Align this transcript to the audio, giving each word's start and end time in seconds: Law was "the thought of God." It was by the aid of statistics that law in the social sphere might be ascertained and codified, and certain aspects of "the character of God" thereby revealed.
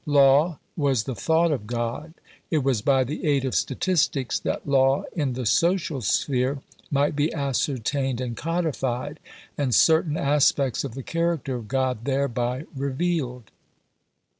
Law 0.07 0.57
was 0.75 1.03
"the 1.03 1.13
thought 1.13 1.51
of 1.51 1.67
God." 1.67 2.15
It 2.49 2.63
was 2.63 2.81
by 2.81 3.03
the 3.03 3.23
aid 3.23 3.45
of 3.45 3.53
statistics 3.53 4.39
that 4.39 4.67
law 4.67 5.03
in 5.15 5.33
the 5.33 5.45
social 5.45 6.01
sphere 6.01 6.59
might 6.89 7.15
be 7.15 7.31
ascertained 7.31 8.19
and 8.19 8.35
codified, 8.35 9.19
and 9.59 9.75
certain 9.75 10.17
aspects 10.17 10.83
of 10.83 10.95
"the 10.95 11.03
character 11.03 11.53
of 11.53 11.67
God" 11.67 12.05
thereby 12.05 12.65
revealed. 12.75 13.51